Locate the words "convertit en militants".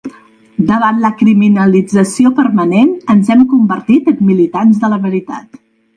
3.53-4.85